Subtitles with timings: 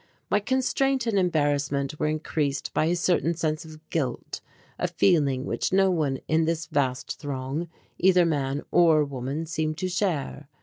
[0.31, 4.41] My constraint and embarrassment were increased by a certain sense of guilt,
[4.79, 9.89] a feeling which no one in this vast throng, either man or woman, seemed to
[9.89, 10.49] share.